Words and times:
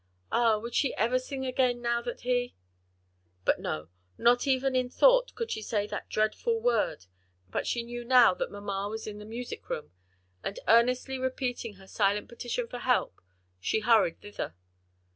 Ah 0.31 0.57
would 0.57 0.73
she 0.73 0.95
ever 0.95 1.19
sing 1.19 1.45
again 1.45 1.79
now 1.79 2.01
that 2.01 2.21
he" 2.21 2.55
But 3.45 3.59
no, 3.59 3.89
not 4.17 4.47
even 4.47 4.75
in 4.75 4.89
thought 4.89 5.35
could 5.35 5.51
she 5.51 5.61
say 5.61 5.85
that 5.85 6.09
dreadful 6.09 6.59
word; 6.59 7.05
but 7.51 7.67
she 7.67 7.83
knew 7.83 8.03
now 8.03 8.33
that 8.33 8.49
mamma 8.49 8.87
was 8.89 9.05
in 9.05 9.19
the 9.19 9.25
music 9.25 9.69
room; 9.69 9.91
and 10.43 10.59
earnestly 10.67 11.19
repeating 11.19 11.75
her 11.75 11.85
silent 11.85 12.29
petition 12.29 12.67
for 12.67 12.79
help, 12.79 13.21
she 13.59 13.81
hurried 13.81 14.19
thither. 14.21 14.55